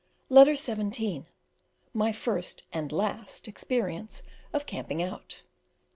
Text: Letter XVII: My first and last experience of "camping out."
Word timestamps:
Letter 0.31 0.55
XVII: 0.55 1.25
My 1.93 2.11
first 2.11 2.63
and 2.73 2.91
last 2.91 3.47
experience 3.47 4.23
of 4.51 4.65
"camping 4.65 5.03
out." 5.03 5.43